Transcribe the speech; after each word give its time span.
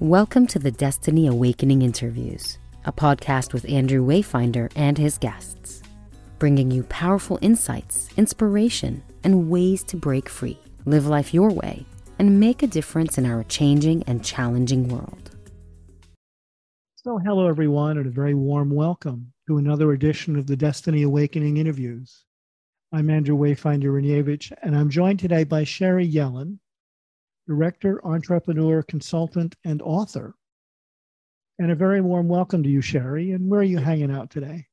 Welcome 0.00 0.46
to 0.48 0.60
the 0.60 0.70
Destiny 0.70 1.26
Awakening 1.26 1.82
Interviews, 1.82 2.58
a 2.84 2.92
podcast 2.92 3.52
with 3.52 3.68
Andrew 3.68 4.06
Wayfinder 4.06 4.70
and 4.76 4.96
his 4.96 5.18
guests, 5.18 5.82
bringing 6.38 6.70
you 6.70 6.84
powerful 6.84 7.36
insights, 7.42 8.08
inspiration, 8.16 9.02
and 9.24 9.50
ways 9.50 9.82
to 9.82 9.96
break 9.96 10.28
free, 10.28 10.56
live 10.84 11.06
life 11.06 11.34
your 11.34 11.50
way, 11.50 11.84
and 12.20 12.38
make 12.38 12.62
a 12.62 12.68
difference 12.68 13.18
in 13.18 13.26
our 13.26 13.42
changing 13.42 14.04
and 14.04 14.24
challenging 14.24 14.86
world. 14.86 15.32
So, 16.94 17.18
hello 17.18 17.48
everyone, 17.48 17.98
and 17.98 18.06
a 18.06 18.10
very 18.10 18.34
warm 18.34 18.70
welcome 18.70 19.32
to 19.48 19.58
another 19.58 19.90
edition 19.90 20.36
of 20.36 20.46
the 20.46 20.56
Destiny 20.56 21.02
Awakening 21.02 21.56
Interviews. 21.56 22.24
I'm 22.92 23.10
Andrew 23.10 23.36
Wayfinder 23.36 23.90
Ranievich, 23.90 24.52
and 24.62 24.76
I'm 24.76 24.90
joined 24.90 25.18
today 25.18 25.42
by 25.42 25.64
Sherry 25.64 26.06
Yellin, 26.06 26.60
director, 27.48 28.04
entrepreneur, 28.06 28.82
consultant, 28.82 29.56
and 29.64 29.80
author. 29.82 30.34
And 31.58 31.72
a 31.72 31.74
very 31.74 32.00
warm 32.00 32.28
welcome 32.28 32.62
to 32.62 32.68
you, 32.68 32.80
Sherry. 32.80 33.32
And 33.32 33.50
where 33.50 33.60
are 33.60 33.64
you 33.64 33.78
hanging 33.78 34.12
out 34.12 34.30
today? 34.30 34.66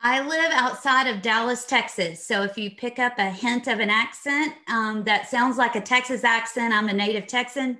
I 0.00 0.20
live 0.26 0.52
outside 0.52 1.06
of 1.08 1.22
Dallas, 1.22 1.64
Texas. 1.64 2.24
So 2.24 2.42
if 2.42 2.56
you 2.56 2.70
pick 2.70 2.98
up 2.98 3.18
a 3.18 3.30
hint 3.30 3.66
of 3.66 3.80
an 3.80 3.90
accent 3.90 4.54
um, 4.68 5.02
that 5.04 5.28
sounds 5.28 5.58
like 5.58 5.74
a 5.74 5.80
Texas 5.80 6.24
accent, 6.24 6.72
I'm 6.72 6.88
a 6.88 6.92
native 6.92 7.26
Texan. 7.26 7.78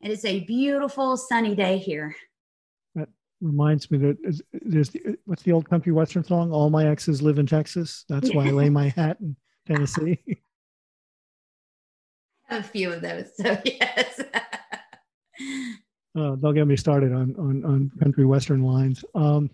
And 0.00 0.10
It 0.10 0.10
is 0.10 0.24
a 0.24 0.40
beautiful 0.40 1.16
sunny 1.16 1.54
day 1.54 1.78
here. 1.78 2.16
That 2.94 3.08
reminds 3.40 3.90
me 3.90 3.98
that 3.98 4.42
there's 4.52 4.90
the, 4.90 5.18
what's 5.26 5.42
the 5.42 5.52
old 5.52 5.68
country 5.68 5.92
western 5.92 6.24
song? 6.24 6.52
All 6.52 6.70
my 6.70 6.86
exes 6.86 7.22
live 7.22 7.38
in 7.38 7.46
Texas. 7.46 8.04
That's 8.08 8.32
why 8.34 8.46
I 8.46 8.50
lay 8.50 8.70
my 8.70 8.88
hat 8.88 9.18
in 9.20 9.36
Tennessee. 9.66 10.43
A 12.50 12.62
few 12.62 12.92
of 12.92 13.00
those. 13.00 13.30
So 13.36 13.58
yes. 13.64 14.20
uh, 15.40 16.36
don't 16.36 16.54
get 16.54 16.66
me 16.66 16.76
started 16.76 17.12
on 17.12 17.34
on, 17.38 17.64
on 17.64 17.90
country 18.02 18.24
western 18.24 18.62
lines. 18.62 19.04
Um, 19.14 19.50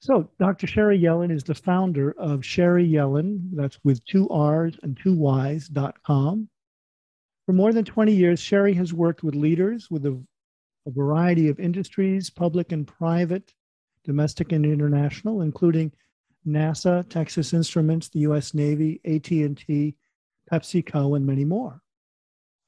so 0.00 0.28
Dr. 0.38 0.66
Sherry 0.66 0.98
Yellin 0.98 1.32
is 1.32 1.42
the 1.42 1.54
founder 1.54 2.14
of 2.18 2.44
Sherry 2.44 2.86
Yellin. 2.86 3.50
That's 3.52 3.78
with 3.82 4.04
two 4.04 4.28
R's 4.28 4.78
and 4.82 4.96
two 4.96 5.14
Y's 5.14 5.68
dot 5.68 5.96
com. 6.04 6.48
For 7.46 7.52
more 7.52 7.72
than 7.72 7.84
20 7.84 8.12
years, 8.12 8.40
Sherry 8.40 8.74
has 8.74 8.92
worked 8.92 9.22
with 9.22 9.36
leaders 9.36 9.88
with 9.88 10.04
a, 10.04 10.20
a 10.86 10.90
variety 10.90 11.48
of 11.48 11.60
industries, 11.60 12.28
public 12.28 12.72
and 12.72 12.86
private, 12.86 13.54
domestic 14.04 14.50
and 14.50 14.66
international, 14.66 15.42
including 15.42 15.92
NASA, 16.46 17.08
Texas 17.08 17.52
Instruments, 17.52 18.08
the 18.08 18.20
U.S. 18.20 18.52
Navy, 18.52 19.00
AT&T, 19.04 19.94
PepsiCo, 20.50 21.16
and 21.16 21.24
many 21.24 21.44
more. 21.44 21.80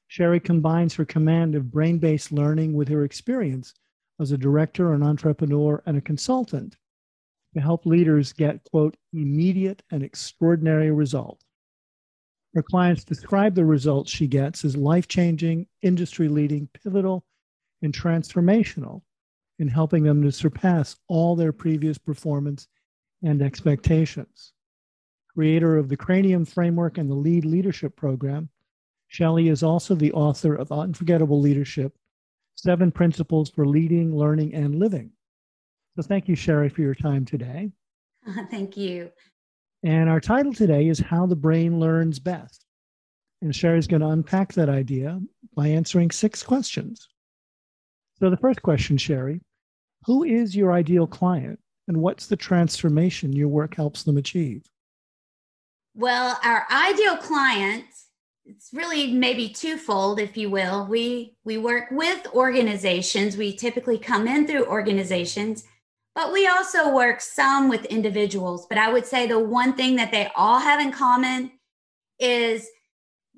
Sherry 0.09 0.39
combines 0.39 0.95
her 0.95 1.05
command 1.05 1.53
of 1.53 1.69
brain 1.69 1.99
based 1.99 2.31
learning 2.31 2.73
with 2.73 2.87
her 2.87 3.03
experience 3.03 3.75
as 4.19 4.31
a 4.31 4.39
director, 4.39 4.91
an 4.93 5.03
entrepreneur, 5.03 5.83
and 5.85 5.97
a 5.97 6.01
consultant 6.01 6.75
to 7.53 7.61
help 7.61 7.85
leaders 7.85 8.33
get, 8.33 8.63
quote, 8.63 8.97
immediate 9.13 9.83
and 9.91 10.01
extraordinary 10.01 10.89
results. 10.89 11.45
Her 12.55 12.63
clients 12.63 13.03
describe 13.03 13.53
the 13.53 13.65
results 13.65 14.09
she 14.09 14.25
gets 14.25 14.65
as 14.65 14.75
life 14.75 15.07
changing, 15.07 15.67
industry 15.83 16.27
leading, 16.27 16.67
pivotal, 16.73 17.23
and 17.83 17.93
transformational 17.93 19.03
in 19.59 19.67
helping 19.67 20.03
them 20.03 20.23
to 20.23 20.31
surpass 20.31 20.95
all 21.07 21.35
their 21.35 21.53
previous 21.53 21.99
performance 21.99 22.67
and 23.21 23.43
expectations. 23.43 24.53
Creator 25.35 25.77
of 25.77 25.87
the 25.87 25.97
Cranium 25.97 26.45
Framework 26.45 26.97
and 26.97 27.11
the 27.11 27.15
Lead 27.15 27.45
Leadership 27.45 27.95
Program, 27.95 28.49
Shelley 29.09 29.49
is 29.49 29.63
also 29.63 29.95
the 29.95 30.13
author 30.13 30.55
of 30.55 30.71
Unforgettable 30.71 31.41
Leadership 31.41 31.93
Seven 32.55 32.91
Principles 32.91 33.49
for 33.49 33.65
Leading, 33.65 34.15
Learning, 34.15 34.53
and 34.53 34.75
Living. 34.75 35.11
So 35.95 36.03
thank 36.03 36.27
you, 36.27 36.35
Sherry, 36.35 36.69
for 36.69 36.81
your 36.81 36.95
time 36.95 37.25
today. 37.25 37.71
thank 38.51 38.77
you. 38.77 39.11
And 39.83 40.09
our 40.09 40.19
title 40.19 40.53
today 40.53 40.87
is 40.87 40.99
How 40.99 41.25
the 41.25 41.35
Brain 41.35 41.79
Learns 41.79 42.19
Best. 42.19 42.65
And 43.41 43.55
Sherry's 43.55 43.87
going 43.87 44.01
to 44.01 44.09
unpack 44.09 44.53
that 44.53 44.69
idea 44.69 45.19
by 45.55 45.69
answering 45.69 46.11
six 46.11 46.43
questions. 46.43 47.07
So 48.19 48.29
the 48.29 48.37
first 48.37 48.61
question, 48.61 48.97
Sherry, 48.97 49.41
who 50.05 50.23
is 50.23 50.55
your 50.55 50.73
ideal 50.73 51.07
client 51.07 51.59
and 51.87 51.97
what's 51.97 52.27
the 52.27 52.35
transformation 52.35 53.33
your 53.33 53.47
work 53.47 53.75
helps 53.75 54.03
them 54.03 54.17
achieve? 54.17 54.63
Well, 55.95 56.37
our 56.43 56.67
ideal 56.69 57.17
client 57.17 57.85
it's 58.49 58.73
really 58.73 59.13
maybe 59.13 59.49
twofold 59.49 60.19
if 60.19 60.35
you 60.35 60.49
will. 60.49 60.87
We 60.87 61.35
we 61.43 61.57
work 61.57 61.85
with 61.91 62.27
organizations. 62.33 63.37
We 63.37 63.55
typically 63.55 63.97
come 63.97 64.27
in 64.27 64.47
through 64.47 64.65
organizations 64.65 65.65
but 66.15 66.33
we 66.33 66.47
also 66.47 66.93
work 66.93 67.21
some 67.21 67.69
with 67.69 67.85
individuals. 67.85 68.65
But 68.67 68.77
i 68.77 68.91
would 68.91 69.05
say 69.05 69.27
the 69.27 69.39
one 69.39 69.73
thing 69.73 69.95
that 69.95 70.11
they 70.11 70.29
all 70.35 70.59
have 70.59 70.81
in 70.81 70.91
common 70.91 71.51
is 72.19 72.67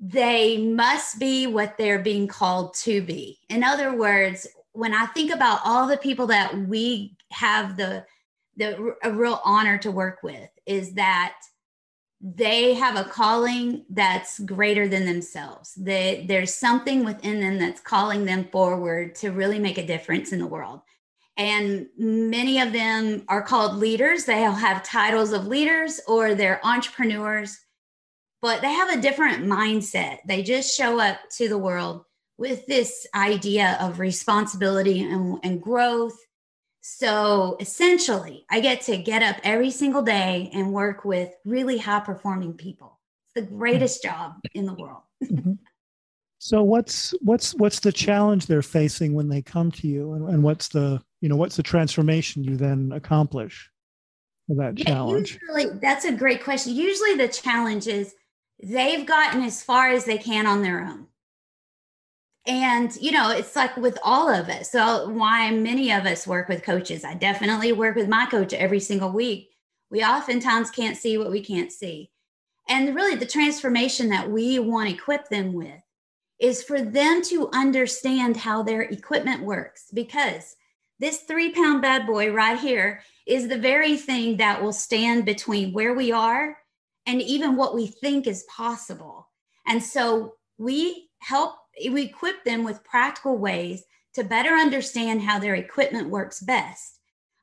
they 0.00 0.58
must 0.58 1.20
be 1.20 1.46
what 1.46 1.78
they're 1.78 2.00
being 2.00 2.26
called 2.26 2.74
to 2.74 3.00
be. 3.00 3.38
In 3.48 3.62
other 3.62 3.96
words 3.96 4.46
when 4.72 4.94
i 4.94 5.06
think 5.06 5.32
about 5.32 5.60
all 5.64 5.86
the 5.86 5.98
people 5.98 6.26
that 6.26 6.56
we 6.66 7.14
have 7.30 7.76
the 7.76 8.04
the 8.56 8.94
a 9.02 9.12
real 9.12 9.40
honor 9.44 9.78
to 9.78 9.90
work 9.90 10.18
with 10.22 10.48
is 10.66 10.94
that 10.94 11.34
they 12.22 12.74
have 12.74 12.96
a 12.96 13.08
calling 13.08 13.84
that's 13.90 14.38
greater 14.38 14.86
than 14.86 15.04
themselves. 15.06 15.74
That 15.74 16.28
there's 16.28 16.54
something 16.54 17.04
within 17.04 17.40
them 17.40 17.58
that's 17.58 17.80
calling 17.80 18.24
them 18.24 18.44
forward 18.52 19.16
to 19.16 19.32
really 19.32 19.58
make 19.58 19.76
a 19.76 19.86
difference 19.86 20.32
in 20.32 20.38
the 20.38 20.46
world. 20.46 20.80
And 21.36 21.88
many 21.98 22.60
of 22.60 22.72
them 22.72 23.24
are 23.28 23.42
called 23.42 23.76
leaders. 23.76 24.24
They'll 24.24 24.52
have 24.52 24.84
titles 24.84 25.32
of 25.32 25.48
leaders 25.48 26.00
or 26.06 26.34
they're 26.34 26.64
entrepreneurs, 26.64 27.58
but 28.40 28.60
they 28.60 28.72
have 28.72 28.90
a 28.90 29.00
different 29.00 29.44
mindset. 29.44 30.18
They 30.26 30.44
just 30.44 30.76
show 30.76 31.00
up 31.00 31.18
to 31.38 31.48
the 31.48 31.58
world 31.58 32.04
with 32.38 32.66
this 32.66 33.06
idea 33.14 33.76
of 33.80 33.98
responsibility 33.98 35.02
and, 35.02 35.38
and 35.42 35.60
growth 35.60 36.16
so 36.82 37.56
essentially, 37.60 38.44
I 38.50 38.58
get 38.58 38.80
to 38.82 38.96
get 38.96 39.22
up 39.22 39.36
every 39.44 39.70
single 39.70 40.02
day 40.02 40.50
and 40.52 40.72
work 40.72 41.04
with 41.04 41.32
really 41.44 41.78
high 41.78 42.00
performing 42.00 42.54
people. 42.54 42.98
It's 43.26 43.46
the 43.46 43.54
greatest 43.54 44.02
job 44.02 44.34
in 44.52 44.66
the 44.66 44.74
world. 44.74 45.02
mm-hmm. 45.24 45.52
So 46.40 46.64
what's 46.64 47.14
what's 47.20 47.54
what's 47.54 47.78
the 47.78 47.92
challenge 47.92 48.46
they're 48.46 48.62
facing 48.62 49.14
when 49.14 49.28
they 49.28 49.42
come 49.42 49.70
to 49.70 49.86
you 49.86 50.14
and, 50.14 50.28
and 50.28 50.42
what's 50.42 50.66
the 50.66 51.00
you 51.20 51.28
know 51.28 51.36
what's 51.36 51.54
the 51.54 51.62
transformation 51.62 52.42
you 52.42 52.56
then 52.56 52.90
accomplish 52.92 53.70
for 54.48 54.56
that 54.56 54.76
yeah, 54.76 54.86
challenge? 54.86 55.38
Usually 55.40 55.78
that's 55.78 56.04
a 56.04 56.10
great 56.10 56.42
question. 56.42 56.74
Usually 56.74 57.14
the 57.14 57.28
challenge 57.28 57.86
is 57.86 58.12
they've 58.60 59.06
gotten 59.06 59.42
as 59.42 59.62
far 59.62 59.90
as 59.90 60.04
they 60.04 60.18
can 60.18 60.48
on 60.48 60.62
their 60.62 60.80
own 60.80 61.06
and 62.46 62.96
you 62.96 63.12
know 63.12 63.30
it's 63.30 63.54
like 63.54 63.76
with 63.76 63.98
all 64.02 64.28
of 64.28 64.48
us. 64.48 64.70
So 64.70 65.08
why 65.08 65.50
many 65.50 65.92
of 65.92 66.06
us 66.06 66.26
work 66.26 66.48
with 66.48 66.64
coaches 66.64 67.04
i 67.04 67.14
definitely 67.14 67.72
work 67.72 67.96
with 67.96 68.08
my 68.08 68.26
coach 68.26 68.52
every 68.52 68.80
single 68.80 69.12
week. 69.12 69.50
We 69.90 70.04
oftentimes 70.04 70.70
can't 70.70 70.96
see 70.96 71.18
what 71.18 71.30
we 71.30 71.42
can't 71.42 71.70
see. 71.70 72.10
And 72.68 72.94
really 72.94 73.16
the 73.16 73.26
transformation 73.26 74.08
that 74.08 74.30
we 74.30 74.58
want 74.58 74.88
to 74.88 74.94
equip 74.94 75.28
them 75.28 75.52
with 75.52 75.82
is 76.40 76.62
for 76.62 76.80
them 76.80 77.22
to 77.22 77.50
understand 77.52 78.36
how 78.36 78.62
their 78.62 78.82
equipment 78.82 79.42
works. 79.42 79.86
Because 79.92 80.56
this 80.98 81.20
three 81.20 81.52
pound 81.52 81.82
bad 81.82 82.06
boy 82.06 82.32
right 82.32 82.58
here 82.58 83.02
is 83.26 83.48
the 83.48 83.58
very 83.58 83.96
thing 83.96 84.36
that 84.38 84.62
will 84.62 84.72
stand 84.72 85.24
between 85.24 85.72
where 85.72 85.94
we 85.94 86.10
are 86.10 86.56
and 87.06 87.20
even 87.22 87.56
what 87.56 87.74
we 87.74 87.86
think 87.86 88.26
is 88.26 88.44
possible. 88.44 89.28
And 89.66 89.82
so 89.82 90.34
we 90.58 91.10
help 91.18 91.54
we 91.90 92.02
equip 92.02 92.44
them 92.44 92.64
with 92.64 92.84
practical 92.84 93.38
ways 93.38 93.84
to 94.14 94.24
better 94.24 94.50
understand 94.50 95.22
how 95.22 95.38
their 95.38 95.54
equipment 95.54 96.10
works 96.10 96.40
best. 96.40 96.98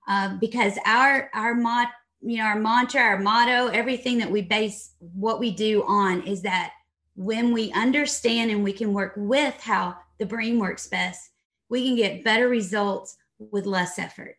Uh, 0.08 0.38
because 0.40 0.78
our 0.86 1.30
our 1.34 1.54
mod, 1.54 1.88
you 2.22 2.38
know, 2.38 2.44
our 2.44 2.60
mantra, 2.60 3.02
our 3.02 3.20
motto, 3.20 3.68
everything 3.68 4.18
that 4.18 4.32
we 4.32 4.42
base 4.42 4.94
what 5.00 5.40
we 5.40 5.52
do 5.52 5.84
on 5.84 6.22
is 6.24 6.42
that 6.42 6.74
when 7.16 7.54
we 7.54 7.72
understand 7.74 8.50
and 8.50 8.64
we 8.64 8.74
can 8.74 8.94
work 8.94 9.14
with 9.18 9.60
how 9.60 9.96
the 10.18 10.26
brain 10.26 10.58
works 10.58 10.88
best, 10.88 11.30
we 11.70 11.86
can 11.86 11.96
get 11.96 12.24
better 12.24 12.48
results 12.48 13.18
with 13.40 13.66
less 13.66 14.00
effort. 14.00 14.38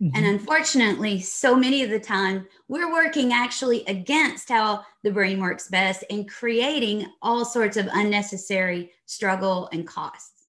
Mm-hmm. 0.00 0.16
And 0.16 0.26
unfortunately, 0.26 1.20
so 1.20 1.56
many 1.56 1.82
of 1.82 1.90
the 1.90 1.98
time, 1.98 2.46
we're 2.68 2.92
working 2.92 3.32
actually 3.32 3.84
against 3.86 4.48
how 4.48 4.84
the 5.02 5.10
brain 5.10 5.40
works 5.40 5.68
best 5.68 6.04
and 6.08 6.28
creating 6.28 7.06
all 7.20 7.44
sorts 7.44 7.76
of 7.76 7.88
unnecessary 7.92 8.92
struggle 9.06 9.68
and 9.72 9.86
costs. 9.86 10.46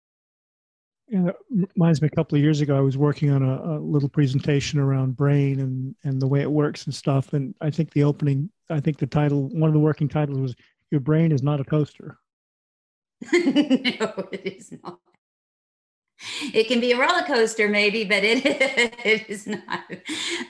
Yeah, 1.07 1.31
reminds 1.75 2.03
me 2.03 2.07
a 2.07 2.15
couple 2.15 2.37
of 2.37 2.43
years 2.43 2.61
ago, 2.61 2.77
I 2.77 2.81
was 2.81 2.95
working 2.95 3.31
on 3.31 3.41
a, 3.41 3.77
a, 3.77 3.79
little 3.79 4.09
presentation 4.09 4.77
around 4.77 5.17
brain 5.17 5.59
and, 5.59 5.95
and 6.03 6.21
the 6.21 6.27
way 6.27 6.41
it 6.41 6.51
works 6.51 6.85
and 6.85 6.93
stuff. 6.93 7.33
And 7.33 7.55
I 7.61 7.71
think 7.71 7.91
the 7.91 8.03
opening, 8.03 8.51
I 8.69 8.79
think 8.79 8.99
the 8.99 9.07
title, 9.07 9.49
one 9.49 9.69
of 9.69 9.73
the 9.73 9.79
working 9.79 10.07
titles 10.07 10.37
was 10.37 10.55
Your 10.91 11.01
Brain 11.01 11.31
is 11.31 11.41
Not 11.41 11.59
a 11.59 11.63
Toaster. 11.63 12.19
no, 13.33 14.29
it 14.31 14.45
is 14.45 14.71
not. 14.83 14.99
It 16.53 16.67
can 16.67 16.79
be 16.79 16.91
a 16.91 16.97
roller 16.99 17.23
coaster 17.23 17.67
maybe 17.67 18.03
but 18.03 18.23
it, 18.23 18.45
it 19.05 19.29
is 19.29 19.47
not 19.47 19.83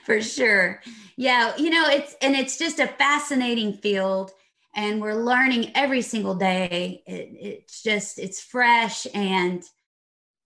for 0.04 0.20
sure. 0.20 0.80
Yeah 1.16 1.56
you 1.56 1.70
know 1.70 1.84
it's 1.88 2.14
and 2.22 2.34
it's 2.34 2.58
just 2.58 2.78
a 2.78 2.86
fascinating 2.86 3.74
field 3.74 4.32
and 4.74 5.00
we're 5.00 5.14
learning 5.14 5.72
every 5.74 6.02
single 6.02 6.36
day. 6.36 7.02
It, 7.06 7.28
it's 7.40 7.82
just 7.82 8.18
it's 8.18 8.40
fresh 8.40 9.06
and 9.14 9.64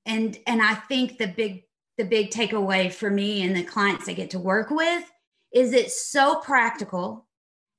and 0.06 0.38
and 0.46 0.62
i 0.62 0.74
think 0.74 1.18
the 1.18 1.26
big 1.26 1.64
the 1.96 2.04
big 2.04 2.30
takeaway 2.30 2.92
for 2.92 3.10
me 3.10 3.42
and 3.42 3.56
the 3.56 3.62
clients 3.62 4.08
i 4.08 4.12
get 4.12 4.30
to 4.30 4.38
work 4.38 4.70
with 4.70 5.10
is 5.52 5.72
it's 5.72 6.10
so 6.10 6.36
practical 6.36 7.26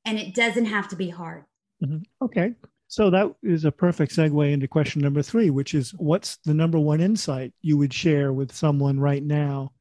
and 0.06 0.18
it 0.18 0.34
doesn't 0.34 0.66
have 0.66 0.88
to 0.88 0.96
be 0.96 1.10
hard. 1.10 1.44
Mm-hmm. 1.84 2.04
okay 2.24 2.54
so 2.88 3.10
that 3.10 3.34
is 3.42 3.66
a 3.66 3.72
perfect 3.72 4.16
segue 4.16 4.52
into 4.52 4.68
question 4.68 5.02
number 5.02 5.22
three, 5.22 5.50
which 5.50 5.74
is 5.74 5.92
what's 5.92 6.38
the 6.38 6.54
number 6.54 6.80
one 6.80 7.02
insight 7.02 7.54
you 7.62 7.78
would 7.78 7.94
share 7.94 8.32
with 8.32 8.54
someone 8.54 9.00
right 9.00 9.24
now 9.24 9.72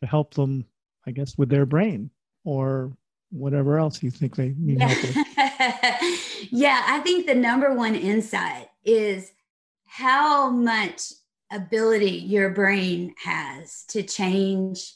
to 0.00 0.06
help 0.06 0.34
them, 0.34 0.64
I 1.06 1.12
guess, 1.12 1.38
with 1.38 1.48
their 1.48 1.66
brain 1.66 2.10
or 2.44 2.92
whatever 3.30 3.78
else 3.78 4.02
you 4.02 4.10
think 4.10 4.34
they 4.34 4.54
need 4.58 4.82
help 4.82 5.02
with? 5.02 5.16
yeah, 6.52 6.82
I 6.86 7.00
think 7.04 7.26
the 7.26 7.34
number 7.34 7.72
one 7.72 7.94
insight 7.94 8.68
is 8.84 9.30
how 9.84 10.50
much 10.50 11.12
ability 11.52 12.10
your 12.10 12.50
brain 12.50 13.14
has 13.24 13.84
to 13.88 14.02
change, 14.02 14.94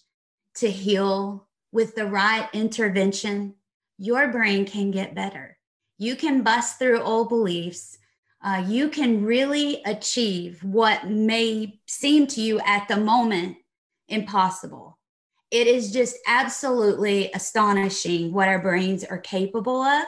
to 0.57 0.69
heal 0.69 1.49
with 1.71 1.95
the 1.95 2.07
right 2.07 2.49
intervention. 2.53 3.55
Your 3.99 4.29
brain 4.29 4.67
can 4.67 4.91
get 4.91 5.15
better 5.15 5.57
you 6.03 6.17
can 6.17 6.43
bust 6.43 6.79
through 6.79 7.01
old 7.01 7.29
beliefs. 7.29 7.97
Uh, 8.43 8.65
you 8.67 8.89
can 8.89 9.25
really 9.25 9.81
achieve 9.87 10.63
what 10.65 11.07
may 11.07 11.79
seem 11.87 12.27
to 12.27 12.41
you 12.41 12.59
at 12.67 12.89
the 12.89 12.97
moment 12.97 13.57
impossible. 14.09 14.99
It 15.53 15.69
is 15.69 15.93
just 15.93 16.17
absolutely 16.27 17.31
astonishing 17.33 18.33
what 18.33 18.49
our 18.49 18.59
brains 18.59 19.05
are 19.05 19.19
capable 19.19 19.81
of. 19.81 20.05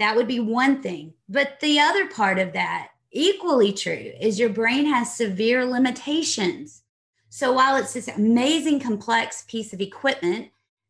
That 0.00 0.16
would 0.16 0.26
be 0.26 0.40
one 0.40 0.82
thing. 0.82 1.14
But 1.28 1.60
the 1.60 1.78
other 1.78 2.08
part 2.08 2.40
of 2.40 2.52
that, 2.54 2.88
equally 3.12 3.72
true, 3.72 4.12
is 4.20 4.40
your 4.40 4.48
brain 4.48 4.86
has 4.86 5.14
severe 5.14 5.64
limitations. 5.64 6.82
So 7.28 7.52
while 7.52 7.76
it's 7.76 7.92
this 7.92 8.08
amazing, 8.08 8.80
complex 8.80 9.44
piece 9.46 9.72
of 9.72 9.80
equipment, 9.80 10.48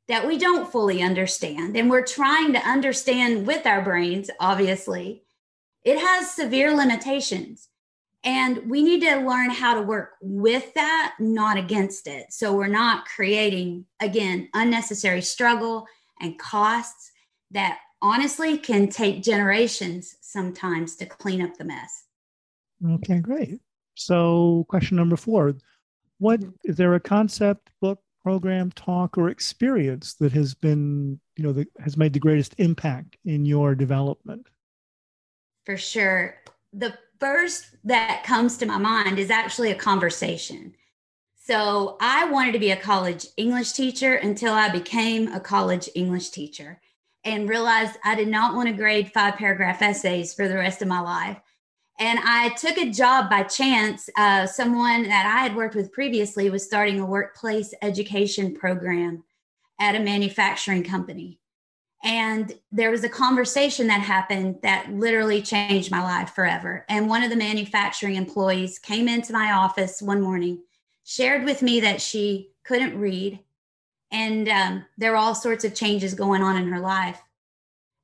that 0.09 0.27
we 0.27 0.39
don't 0.39 0.71
fully 0.71 1.03
understand 1.03 1.77
and 1.77 1.91
we're 1.91 2.05
trying 2.05 2.53
to 2.53 2.59
understand 2.61 3.47
with 3.47 3.67
our 3.67 3.83
brains 3.83 4.31
obviously 4.41 5.25
it 5.87 6.01
has 6.01 6.33
severe 6.33 6.77
limitations. 6.77 7.69
And 8.25 8.69
we 8.69 8.83
need 8.83 9.03
to 9.03 9.19
learn 9.19 9.51
how 9.51 9.75
to 9.75 9.83
work 9.83 10.15
with 10.21 10.75
that 10.75 11.15
not 11.21 11.57
against 11.57 12.09
it. 12.09 12.33
So 12.33 12.53
we're 12.53 12.67
not 12.67 13.05
creating 13.05 13.87
again 14.01 14.49
unnecessary 14.53 15.23
struggle 15.23 15.87
and 16.21 16.37
costs 16.41 17.13
that 17.53 17.79
honestly 18.03 18.59
can 18.59 18.89
take 18.89 19.23
generations 19.23 20.17
sometimes 20.23 20.97
to 20.97 21.07
clean 21.07 21.41
up 21.41 21.57
the 21.57 21.65
mess. 21.65 22.07
Okay 22.85 23.21
great. 23.21 23.61
So 23.95 24.67
question 24.69 24.97
number 24.97 25.17
four 25.17 25.55
what 26.19 26.43
is 26.65 26.77
there 26.77 26.95
a 26.95 27.01
concept 27.01 27.71
book 27.81 28.01
program, 28.27 28.73
talk, 28.73 29.17
or 29.17 29.29
experience 29.29 30.15
that 30.15 30.33
has 30.33 30.53
been, 30.53 31.21
you 31.37 31.45
know, 31.45 31.53
that 31.53 31.69
has 31.79 31.97
made 31.97 32.13
the 32.13 32.19
greatest 32.19 32.57
impact 32.59 33.17
in 33.25 33.47
your 33.47 33.77
development? 33.77 34.49
For 35.65 35.77
sure. 35.77 36.35
The 36.73 36.99
first 37.21 37.77
that 37.85 38.25
comes 38.25 38.57
to 38.57 38.67
my 38.67 38.79
mind 38.79 39.21
is 39.21 39.31
actually 39.31 39.71
a 39.71 39.77
conversation. 39.77 40.75
So 41.37 41.99
I 42.01 42.25
wanted 42.25 42.51
to 42.55 42.59
be 42.59 42.73
a 42.73 42.77
college 42.77 43.27
English 43.37 43.75
teacher 43.75 44.17
until 44.17 44.53
I 44.53 44.71
became 44.71 45.29
a 45.29 45.39
college 45.39 45.89
English 45.95 46.31
teacher 46.31 46.81
and 47.23 47.49
realized 47.49 47.97
I 48.03 48.17
did 48.17 48.27
not 48.27 48.57
want 48.57 48.69
to 48.69 48.75
grade 48.75 49.13
five 49.13 49.37
paragraph 49.37 49.83
essays 49.83 50.35
for 50.35 50.49
the 50.49 50.57
rest 50.57 50.83
of 50.83 50.89
my 50.89 50.99
life. 50.99 51.39
And 51.99 52.19
I 52.23 52.51
took 52.51 52.77
a 52.77 52.91
job 52.91 53.31
by 53.31 53.45
chance. 53.45 54.11
Uh, 54.17 54.47
someone 54.47 55.05
that 55.05 55.27
I 55.27 55.43
had 55.43 55.57
worked 55.57 55.75
with 55.75 55.93
previously 55.93 56.51
was 56.51 56.65
starting 56.65 57.01
a 57.01 57.07
workplace 57.07 57.73
education 57.81 58.55
program 58.55 59.25
at 59.81 59.95
a 59.95 60.01
manufacturing 60.01 60.85
company. 60.85 61.39
And 62.05 62.53
there 62.71 62.91
was 62.91 63.03
a 63.03 63.09
conversation 63.09 63.87
that 63.87 64.03
happened 64.03 64.57
that 64.63 64.93
literally 64.93 65.41
changed 65.41 65.91
my 65.91 66.03
life 66.03 66.35
forever. 66.35 66.85
And 66.89 67.09
one 67.09 67.23
of 67.23 67.31
the 67.31 67.37
manufacturing 67.37 68.17
employees 68.17 68.79
came 68.79 69.09
into 69.09 69.33
my 69.33 69.53
office 69.53 70.03
one 70.03 70.21
morning, 70.21 70.63
shared 71.05 71.45
with 71.45 71.63
me 71.63 71.81
that 71.81 72.03
she 72.03 72.51
couldn't 72.65 72.99
read, 72.99 73.41
and 74.13 74.49
um, 74.49 74.85
there 74.99 75.13
were 75.13 75.17
all 75.17 75.35
sorts 75.35 75.65
of 75.65 75.75
changes 75.75 76.15
going 76.15 76.43
on 76.43 76.57
in 76.57 76.69
her 76.69 76.81
life 76.81 77.21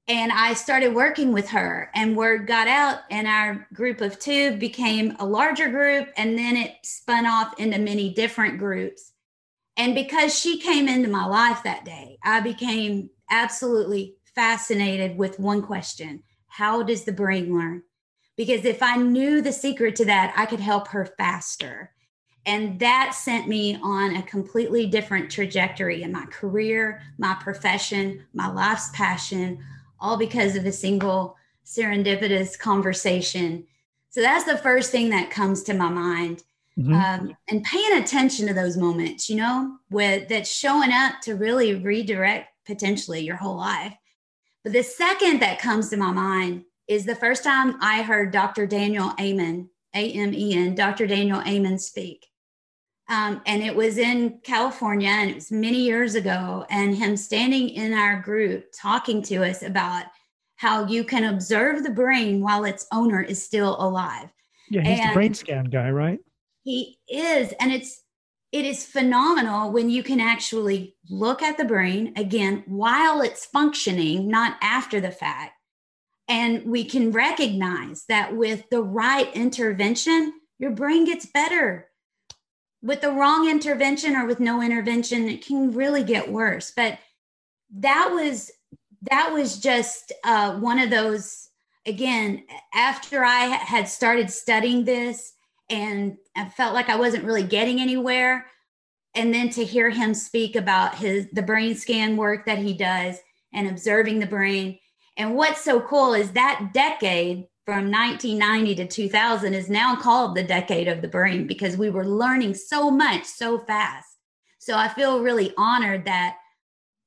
and 0.08 0.32
I 0.32 0.54
started 0.54 0.94
working 0.94 1.32
with 1.32 1.48
her, 1.50 1.90
and 1.94 2.16
word 2.16 2.46
got 2.46 2.66
out, 2.66 3.00
and 3.10 3.26
our 3.26 3.68
group 3.72 4.00
of 4.00 4.18
two 4.18 4.56
became 4.56 5.16
a 5.20 5.26
larger 5.26 5.68
group, 5.68 6.08
and 6.16 6.36
then 6.36 6.56
it 6.56 6.74
spun 6.82 7.24
off 7.24 7.58
into 7.58 7.78
many 7.78 8.12
different 8.12 8.58
groups. 8.58 9.12
And 9.76 9.94
because 9.94 10.36
she 10.36 10.58
came 10.58 10.88
into 10.88 11.08
my 11.08 11.24
life 11.24 11.62
that 11.62 11.84
day, 11.84 12.18
I 12.24 12.40
became 12.40 13.10
absolutely 13.30 14.16
fascinated 14.34 15.16
with 15.16 15.38
one 15.38 15.62
question 15.62 16.22
How 16.48 16.82
does 16.82 17.04
the 17.04 17.12
brain 17.12 17.56
learn? 17.56 17.82
Because 18.36 18.64
if 18.64 18.82
I 18.82 18.96
knew 18.96 19.40
the 19.40 19.52
secret 19.52 19.94
to 19.96 20.04
that, 20.06 20.34
I 20.36 20.46
could 20.46 20.60
help 20.60 20.88
her 20.88 21.06
faster. 21.06 21.92
And 22.44 22.80
that 22.80 23.14
sent 23.14 23.46
me 23.46 23.78
on 23.80 24.16
a 24.16 24.22
completely 24.22 24.86
different 24.86 25.30
trajectory 25.30 26.02
in 26.02 26.10
my 26.10 26.26
career, 26.26 27.02
my 27.16 27.34
profession, 27.34 28.26
my 28.34 28.48
life's 28.48 28.90
passion 28.90 29.62
all 30.02 30.18
because 30.18 30.56
of 30.56 30.66
a 30.66 30.72
single 30.72 31.36
serendipitous 31.64 32.58
conversation. 32.58 33.64
So 34.10 34.20
that's 34.20 34.44
the 34.44 34.58
first 34.58 34.90
thing 34.90 35.08
that 35.10 35.30
comes 35.30 35.62
to 35.62 35.74
my 35.74 35.88
mind. 35.88 36.42
Mm-hmm. 36.78 36.92
Um, 36.92 37.36
and 37.48 37.64
paying 37.64 38.02
attention 38.02 38.46
to 38.48 38.54
those 38.54 38.76
moments, 38.76 39.30
you 39.30 39.36
know, 39.36 39.76
with 39.90 40.28
that's 40.28 40.52
showing 40.52 40.90
up 40.92 41.20
to 41.22 41.36
really 41.36 41.76
redirect 41.76 42.48
potentially 42.66 43.20
your 43.20 43.36
whole 43.36 43.56
life. 43.56 43.94
But 44.64 44.72
the 44.72 44.82
second 44.82 45.40
that 45.40 45.60
comes 45.60 45.90
to 45.90 45.96
my 45.96 46.12
mind 46.12 46.64
is 46.88 47.04
the 47.04 47.14
first 47.14 47.44
time 47.44 47.76
I 47.80 48.02
heard 48.02 48.32
Dr. 48.32 48.66
Daniel 48.66 49.12
Amen, 49.20 49.68
A 49.94 50.12
M 50.12 50.32
E 50.34 50.54
N, 50.54 50.74
Dr. 50.74 51.06
Daniel 51.06 51.42
Amen 51.46 51.78
speak. 51.78 52.26
Um, 53.12 53.42
and 53.44 53.62
it 53.62 53.76
was 53.76 53.98
in 53.98 54.38
California, 54.42 55.10
and 55.10 55.30
it 55.30 55.34
was 55.34 55.52
many 55.52 55.80
years 55.80 56.14
ago. 56.14 56.64
And 56.70 56.96
him 56.96 57.14
standing 57.18 57.68
in 57.68 57.92
our 57.92 58.22
group 58.22 58.72
talking 58.74 59.20
to 59.24 59.44
us 59.44 59.62
about 59.62 60.06
how 60.56 60.86
you 60.86 61.04
can 61.04 61.24
observe 61.24 61.82
the 61.82 61.90
brain 61.90 62.40
while 62.40 62.64
its 62.64 62.86
owner 62.90 63.20
is 63.20 63.44
still 63.44 63.76
alive. 63.78 64.30
Yeah, 64.70 64.80
he's 64.80 64.98
and 64.98 65.10
the 65.10 65.14
brain 65.14 65.34
scan 65.34 65.66
guy, 65.66 65.90
right? 65.90 66.20
He 66.64 66.96
is, 67.06 67.52
and 67.60 67.70
it's 67.70 68.02
it 68.50 68.64
is 68.64 68.86
phenomenal 68.86 69.72
when 69.72 69.90
you 69.90 70.02
can 70.02 70.20
actually 70.20 70.96
look 71.10 71.42
at 71.42 71.58
the 71.58 71.66
brain 71.66 72.14
again 72.16 72.64
while 72.66 73.20
it's 73.20 73.44
functioning, 73.44 74.28
not 74.28 74.56
after 74.62 75.00
the 75.00 75.10
fact. 75.10 75.52
And 76.28 76.64
we 76.64 76.84
can 76.84 77.12
recognize 77.12 78.04
that 78.08 78.34
with 78.34 78.70
the 78.70 78.82
right 78.82 79.30
intervention, 79.34 80.32
your 80.58 80.70
brain 80.70 81.04
gets 81.04 81.26
better 81.26 81.88
with 82.82 83.00
the 83.00 83.12
wrong 83.12 83.48
intervention 83.48 84.16
or 84.16 84.26
with 84.26 84.40
no 84.40 84.60
intervention 84.60 85.28
it 85.28 85.44
can 85.44 85.72
really 85.72 86.02
get 86.02 86.30
worse. 86.30 86.72
But 86.74 86.98
that 87.76 88.10
was 88.12 88.50
that 89.10 89.32
was 89.32 89.58
just 89.58 90.12
uh, 90.24 90.56
one 90.58 90.78
of 90.78 90.90
those 90.90 91.48
again 91.84 92.44
after 92.74 93.24
i 93.24 93.46
had 93.46 93.88
started 93.88 94.30
studying 94.30 94.84
this 94.84 95.32
and 95.68 96.16
i 96.36 96.48
felt 96.48 96.74
like 96.74 96.88
i 96.88 96.94
wasn't 96.94 97.24
really 97.24 97.42
getting 97.42 97.80
anywhere 97.80 98.46
and 99.14 99.34
then 99.34 99.48
to 99.50 99.64
hear 99.64 99.90
him 99.90 100.14
speak 100.14 100.56
about 100.56 100.94
his 100.94 101.28
the 101.32 101.42
brain 101.42 101.74
scan 101.74 102.16
work 102.16 102.46
that 102.46 102.58
he 102.58 102.72
does 102.72 103.18
and 103.52 103.68
observing 103.68 104.18
the 104.18 104.26
brain. 104.26 104.78
And 105.16 105.34
what's 105.34 105.62
so 105.62 105.80
cool 105.80 106.14
is 106.14 106.32
that 106.32 106.70
decade 106.72 107.46
from 107.64 107.90
1990 107.90 108.74
to 108.74 108.86
2000 108.86 109.54
is 109.54 109.70
now 109.70 109.94
called 109.94 110.34
the 110.34 110.42
decade 110.42 110.88
of 110.88 111.00
the 111.00 111.08
brain 111.08 111.46
because 111.46 111.76
we 111.76 111.90
were 111.90 112.06
learning 112.06 112.54
so 112.54 112.90
much 112.90 113.24
so 113.24 113.58
fast. 113.58 114.08
So 114.58 114.76
I 114.76 114.88
feel 114.88 115.22
really 115.22 115.52
honored 115.56 116.04
that 116.06 116.36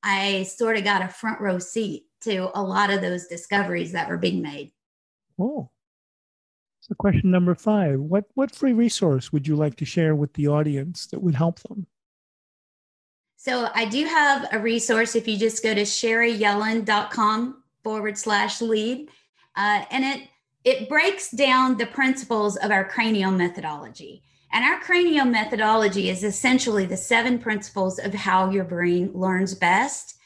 I 0.02 0.44
sort 0.44 0.76
of 0.76 0.84
got 0.84 1.02
a 1.02 1.08
front 1.08 1.40
row 1.40 1.58
seat 1.58 2.04
to 2.22 2.50
a 2.58 2.62
lot 2.62 2.90
of 2.90 3.00
those 3.00 3.26
discoveries 3.26 3.92
that 3.92 4.08
were 4.08 4.16
being 4.16 4.40
made. 4.40 4.72
Oh. 5.38 5.70
So 6.80 6.94
question 6.94 7.30
number 7.30 7.54
five, 7.54 7.98
what, 7.98 8.24
what 8.34 8.54
free 8.54 8.72
resource 8.72 9.32
would 9.32 9.46
you 9.46 9.56
like 9.56 9.76
to 9.76 9.84
share 9.84 10.14
with 10.14 10.32
the 10.34 10.48
audience 10.48 11.06
that 11.08 11.20
would 11.20 11.34
help 11.34 11.60
them? 11.60 11.86
So 13.36 13.68
I 13.74 13.84
do 13.84 14.04
have 14.06 14.48
a 14.52 14.58
resource 14.58 15.14
if 15.14 15.28
you 15.28 15.36
just 15.36 15.62
go 15.62 15.74
to 15.74 15.82
sherryyellin.com 15.82 17.62
forward 17.82 18.18
slash 18.18 18.60
lead. 18.60 19.08
Uh, 19.56 19.84
and 19.90 20.04
it 20.04 20.28
it 20.66 20.88
breaks 20.88 21.30
down 21.30 21.76
the 21.76 21.86
principles 21.86 22.56
of 22.56 22.72
our 22.72 22.84
cranial 22.84 23.30
methodology. 23.30 24.24
And 24.52 24.64
our 24.64 24.80
cranial 24.80 25.24
methodology 25.24 26.10
is 26.10 26.24
essentially 26.24 26.84
the 26.84 26.96
seven 26.96 27.38
principles 27.38 28.00
of 28.00 28.12
how 28.12 28.50
your 28.50 28.64
brain 28.64 29.12
learns 29.14 29.54
best. 29.54 30.16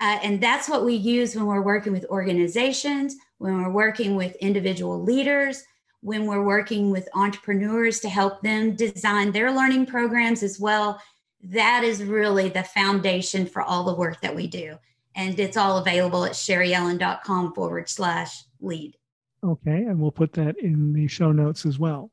Uh, 0.00 0.20
and 0.22 0.40
that's 0.40 0.68
what 0.68 0.84
we 0.84 0.94
use 0.94 1.34
when 1.34 1.44
we're 1.44 1.60
working 1.60 1.92
with 1.92 2.04
organizations, 2.04 3.16
when 3.38 3.60
we're 3.60 3.72
working 3.72 4.14
with 4.14 4.36
individual 4.36 5.02
leaders, 5.02 5.64
when 6.02 6.24
we're 6.24 6.44
working 6.44 6.92
with 6.92 7.08
entrepreneurs 7.14 7.98
to 7.98 8.08
help 8.08 8.42
them 8.42 8.76
design 8.76 9.32
their 9.32 9.50
learning 9.50 9.86
programs 9.86 10.44
as 10.44 10.60
well. 10.60 11.02
That 11.42 11.82
is 11.82 12.04
really 12.04 12.48
the 12.48 12.62
foundation 12.62 13.44
for 13.44 13.62
all 13.62 13.82
the 13.82 13.94
work 13.94 14.20
that 14.20 14.36
we 14.36 14.46
do. 14.46 14.78
And 15.16 15.38
it's 15.40 15.56
all 15.56 15.78
available 15.78 16.24
at 16.24 16.32
sherryyellin.com 16.32 17.54
forward 17.54 17.88
slash 17.88 18.44
lead. 18.60 18.96
Okay. 19.44 19.84
And 19.84 20.00
we'll 20.00 20.10
put 20.10 20.32
that 20.34 20.58
in 20.58 20.92
the 20.92 21.08
show 21.08 21.32
notes 21.32 21.64
as 21.64 21.78
well. 21.78 22.10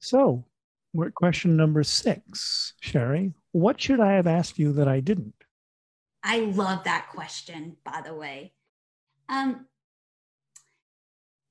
So 0.00 0.44
we're 0.92 1.08
at 1.08 1.14
question 1.14 1.56
number 1.56 1.82
six, 1.82 2.74
Sherry. 2.80 3.32
What 3.52 3.80
should 3.80 4.00
I 4.00 4.12
have 4.12 4.26
asked 4.26 4.58
you 4.58 4.72
that 4.74 4.88
I 4.88 5.00
didn't? 5.00 5.34
I 6.22 6.40
love 6.40 6.84
that 6.84 7.08
question, 7.12 7.76
by 7.84 8.02
the 8.04 8.14
way. 8.14 8.52
Um, 9.28 9.66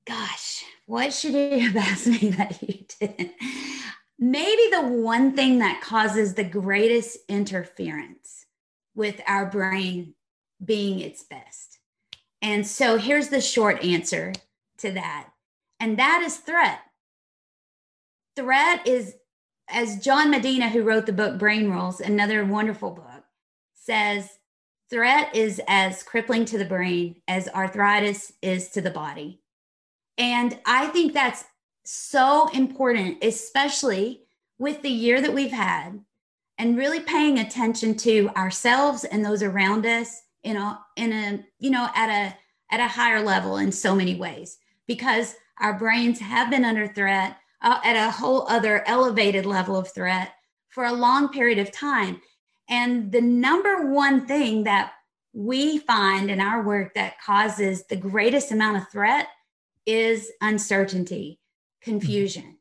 gosh, 0.06 0.64
what 0.86 1.12
should 1.12 1.34
you 1.34 1.60
have 1.60 1.76
asked 1.76 2.06
me 2.06 2.30
that 2.30 2.62
you 2.62 2.84
didn't? 3.00 3.32
Maybe 4.18 4.62
the 4.70 4.82
one 4.82 5.34
thing 5.36 5.58
that 5.58 5.82
causes 5.82 6.34
the 6.34 6.44
greatest 6.44 7.18
interference 7.28 8.46
with 8.94 9.20
our 9.26 9.46
brain 9.46 10.14
being 10.64 11.00
its 11.00 11.22
best. 11.22 11.78
And 12.40 12.66
so 12.66 12.96
here's 12.96 13.28
the 13.28 13.40
short 13.40 13.82
answer 13.84 14.32
to 14.78 14.92
that, 14.92 15.28
and 15.80 15.98
that 15.98 16.22
is 16.24 16.36
threat. 16.36 16.80
Threat 18.34 18.86
is, 18.86 19.16
as 19.68 19.98
John 20.04 20.30
Medina, 20.30 20.68
who 20.68 20.82
wrote 20.82 21.06
the 21.06 21.12
book 21.12 21.38
Brain 21.38 21.70
Rules, 21.70 22.00
another 22.00 22.44
wonderful 22.44 22.90
book, 22.90 23.24
says, 23.74 24.38
threat 24.90 25.34
is 25.34 25.60
as 25.66 26.02
crippling 26.02 26.44
to 26.46 26.58
the 26.58 26.64
brain 26.64 27.16
as 27.26 27.48
arthritis 27.48 28.32
is 28.42 28.68
to 28.70 28.80
the 28.80 28.90
body. 28.90 29.40
And 30.18 30.58
I 30.64 30.86
think 30.86 31.12
that's 31.12 31.44
so 31.84 32.48
important, 32.52 33.22
especially 33.22 34.22
with 34.58 34.82
the 34.82 34.90
year 34.90 35.20
that 35.20 35.34
we've 35.34 35.52
had 35.52 36.00
and 36.58 36.76
really 36.76 37.00
paying 37.00 37.38
attention 37.38 37.94
to 37.96 38.30
ourselves 38.36 39.04
and 39.04 39.24
those 39.24 39.42
around 39.42 39.84
us 39.84 40.22
in 40.42 40.56
a 40.56 40.80
in 40.96 41.12
a 41.12 41.44
you 41.58 41.70
know 41.70 41.88
at 41.94 42.08
a 42.08 42.36
at 42.72 42.80
a 42.80 42.88
higher 42.88 43.22
level 43.22 43.58
in 43.58 43.70
so 43.70 43.94
many 43.94 44.14
ways 44.14 44.58
because 44.86 45.34
our 45.60 45.78
brains 45.78 46.20
have 46.20 46.50
been 46.50 46.64
under 46.64 46.86
threat 46.86 47.38
uh, 47.62 47.78
at 47.84 47.96
a 47.96 48.10
whole 48.10 48.46
other 48.48 48.86
elevated 48.86 49.46
level 49.46 49.76
of 49.76 49.92
threat 49.92 50.32
for 50.68 50.84
a 50.84 50.92
long 50.92 51.28
period 51.28 51.58
of 51.58 51.72
time 51.72 52.20
and 52.68 53.12
the 53.12 53.20
number 53.20 53.86
one 53.86 54.26
thing 54.26 54.64
that 54.64 54.92
we 55.32 55.78
find 55.78 56.30
in 56.30 56.40
our 56.40 56.62
work 56.62 56.94
that 56.94 57.20
causes 57.20 57.84
the 57.86 57.96
greatest 57.96 58.50
amount 58.50 58.78
of 58.78 58.88
threat 58.88 59.28
is 59.84 60.30
uncertainty, 60.40 61.38
confusion. 61.80 62.56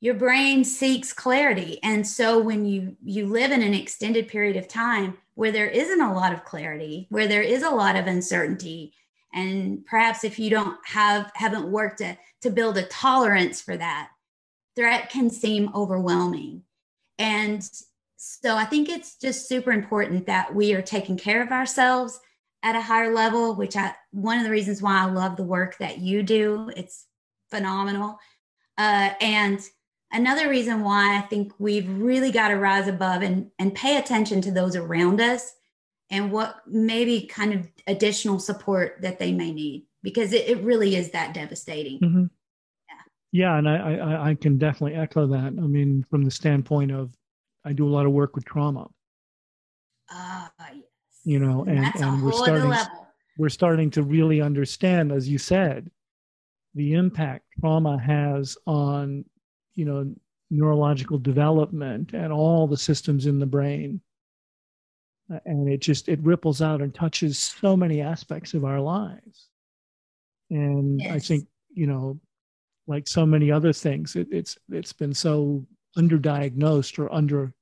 Your 0.00 0.14
brain 0.14 0.64
seeks 0.64 1.12
clarity. 1.12 1.78
And 1.82 2.06
so 2.06 2.38
when 2.38 2.66
you 2.66 2.96
you 3.02 3.26
live 3.26 3.50
in 3.50 3.62
an 3.62 3.72
extended 3.72 4.28
period 4.28 4.56
of 4.56 4.68
time 4.68 5.16
where 5.34 5.52
there 5.52 5.68
isn't 5.68 6.00
a 6.00 6.12
lot 6.12 6.34
of 6.34 6.44
clarity, 6.44 7.06
where 7.08 7.26
there 7.26 7.42
is 7.42 7.62
a 7.62 7.70
lot 7.70 7.96
of 7.96 8.06
uncertainty, 8.06 8.92
and 9.36 9.84
perhaps 9.84 10.24
if 10.24 10.38
you 10.38 10.48
don't 10.48 10.78
have 10.86 11.30
haven't 11.34 11.70
worked 11.70 11.98
to, 11.98 12.16
to 12.40 12.50
build 12.50 12.78
a 12.78 12.82
tolerance 12.84 13.60
for 13.60 13.76
that, 13.76 14.08
threat 14.74 15.10
can 15.10 15.28
seem 15.28 15.70
overwhelming. 15.74 16.62
And 17.18 17.62
so 18.16 18.56
I 18.56 18.64
think 18.64 18.88
it's 18.88 19.16
just 19.16 19.46
super 19.46 19.72
important 19.72 20.26
that 20.26 20.54
we 20.54 20.74
are 20.74 20.82
taking 20.82 21.18
care 21.18 21.42
of 21.42 21.52
ourselves 21.52 22.18
at 22.62 22.74
a 22.74 22.80
higher 22.80 23.14
level, 23.14 23.54
which 23.54 23.76
I 23.76 23.94
one 24.10 24.38
of 24.38 24.44
the 24.44 24.50
reasons 24.50 24.80
why 24.80 25.02
I 25.02 25.04
love 25.04 25.36
the 25.36 25.44
work 25.44 25.76
that 25.78 25.98
you 25.98 26.22
do. 26.22 26.70
It's 26.74 27.06
phenomenal. 27.50 28.18
Uh, 28.78 29.10
and 29.20 29.60
another 30.12 30.48
reason 30.48 30.82
why 30.82 31.18
I 31.18 31.20
think 31.20 31.52
we've 31.58 31.88
really 31.88 32.32
got 32.32 32.48
to 32.48 32.56
rise 32.56 32.88
above 32.88 33.20
and, 33.20 33.50
and 33.58 33.74
pay 33.74 33.98
attention 33.98 34.40
to 34.42 34.50
those 34.50 34.76
around 34.76 35.20
us 35.20 35.52
and 36.10 36.30
what 36.30 36.56
maybe 36.66 37.26
kind 37.26 37.52
of 37.52 37.68
additional 37.86 38.38
support 38.38 38.98
that 39.02 39.18
they 39.18 39.32
may 39.32 39.52
need 39.52 39.86
because 40.02 40.32
it, 40.32 40.48
it 40.48 40.62
really 40.62 40.94
is 40.96 41.10
that 41.10 41.34
devastating. 41.34 41.98
Mm-hmm. 42.00 42.24
Yeah. 42.88 43.02
Yeah. 43.32 43.58
And 43.58 43.68
I, 43.68 43.96
I, 43.96 44.30
I 44.30 44.34
can 44.34 44.58
definitely 44.58 44.94
echo 44.94 45.26
that. 45.26 45.46
I 45.46 45.66
mean, 45.66 46.04
from 46.08 46.24
the 46.24 46.30
standpoint 46.30 46.92
of, 46.92 47.12
I 47.64 47.72
do 47.72 47.88
a 47.88 47.90
lot 47.90 48.06
of 48.06 48.12
work 48.12 48.36
with 48.36 48.44
trauma. 48.44 48.86
Ah, 50.08 50.52
uh, 50.60 50.64
yes. 50.72 50.84
you 51.24 51.40
know, 51.40 51.64
and, 51.64 51.80
and, 51.80 51.94
and 51.96 52.22
we're 52.22 52.30
starting 52.30 52.72
we're 53.38 53.48
starting 53.48 53.90
to 53.90 54.02
really 54.02 54.40
understand, 54.40 55.12
as 55.12 55.28
you 55.28 55.38
said, 55.38 55.90
the 56.74 56.94
impact 56.94 57.44
trauma 57.60 57.98
has 57.98 58.56
on, 58.66 59.24
you 59.74 59.84
know, 59.84 60.14
neurological 60.50 61.18
development 61.18 62.12
and 62.12 62.32
all 62.32 62.66
the 62.66 62.76
systems 62.76 63.26
in 63.26 63.38
the 63.38 63.46
brain. 63.46 64.00
And 65.44 65.68
it 65.68 65.80
just 65.80 66.08
it 66.08 66.20
ripples 66.22 66.62
out 66.62 66.80
and 66.80 66.94
touches 66.94 67.38
so 67.38 67.76
many 67.76 68.00
aspects 68.00 68.54
of 68.54 68.64
our 68.64 68.80
lives. 68.80 69.48
And 70.50 71.00
yes. 71.00 71.12
I 71.12 71.18
think, 71.18 71.48
you 71.74 71.86
know, 71.86 72.20
like 72.86 73.08
so 73.08 73.26
many 73.26 73.50
other 73.50 73.72
things, 73.72 74.14
it, 74.14 74.28
it's 74.30 74.56
it's 74.70 74.92
been 74.92 75.14
so 75.14 75.66
underdiagnosed 75.98 76.98
or 76.98 77.12
under, 77.12 77.52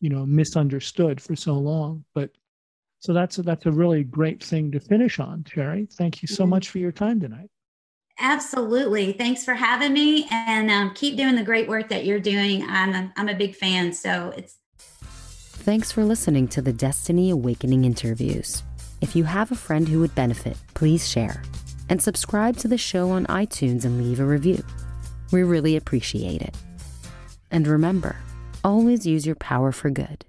you 0.00 0.10
know, 0.10 0.26
misunderstood 0.26 1.20
for 1.20 1.34
so 1.34 1.54
long. 1.54 2.04
But 2.14 2.30
so 2.98 3.14
that's 3.14 3.38
a, 3.38 3.42
that's 3.42 3.64
a 3.64 3.72
really 3.72 4.04
great 4.04 4.44
thing 4.44 4.70
to 4.72 4.80
finish 4.80 5.18
on, 5.18 5.42
terry 5.44 5.88
Thank 5.90 6.20
you 6.20 6.28
so 6.28 6.42
mm-hmm. 6.42 6.50
much 6.50 6.68
for 6.68 6.78
your 6.78 6.92
time 6.92 7.18
tonight. 7.18 7.48
Absolutely. 8.18 9.14
Thanks 9.14 9.42
for 9.42 9.54
having 9.54 9.94
me 9.94 10.28
and 10.30 10.70
um, 10.70 10.92
keep 10.94 11.16
doing 11.16 11.34
the 11.34 11.42
great 11.42 11.66
work 11.66 11.88
that 11.88 12.04
you're 12.04 12.20
doing. 12.20 12.62
I'm 12.68 12.94
a, 12.94 13.12
I'm 13.16 13.30
a 13.30 13.34
big 13.34 13.56
fan. 13.56 13.94
So 13.94 14.34
it's. 14.36 14.58
Thanks 15.60 15.92
for 15.92 16.04
listening 16.04 16.48
to 16.48 16.62
the 16.62 16.72
Destiny 16.72 17.28
Awakening 17.28 17.84
interviews. 17.84 18.62
If 19.02 19.14
you 19.14 19.24
have 19.24 19.52
a 19.52 19.54
friend 19.54 19.86
who 19.86 20.00
would 20.00 20.14
benefit, 20.14 20.56
please 20.72 21.06
share 21.06 21.42
and 21.90 22.00
subscribe 22.00 22.56
to 22.56 22.68
the 22.68 22.78
show 22.78 23.10
on 23.10 23.26
iTunes 23.26 23.84
and 23.84 24.02
leave 24.02 24.20
a 24.20 24.24
review. 24.24 24.64
We 25.32 25.42
really 25.42 25.76
appreciate 25.76 26.40
it. 26.40 26.54
And 27.50 27.66
remember, 27.66 28.16
always 28.64 29.04
use 29.04 29.26
your 29.26 29.36
power 29.36 29.70
for 29.70 29.90
good. 29.90 30.24